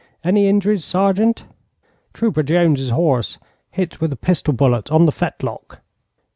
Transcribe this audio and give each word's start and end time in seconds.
'Any 0.23 0.47
injuries, 0.47 0.83
Sergeant?' 0.83 1.45
'Trooper 2.15 2.41
Jones's 2.41 2.89
horse 2.89 3.37
hit 3.69 4.01
with 4.01 4.11
a 4.11 4.15
pistol 4.17 4.51
bullet 4.51 4.91
on 4.91 5.05
the 5.05 5.11
fetlock.' 5.11 5.81